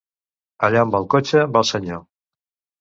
[0.67, 2.05] Allà on va el cotxe va el senyor.